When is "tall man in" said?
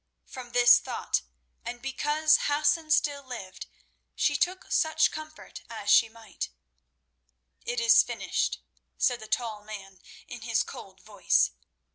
9.27-10.41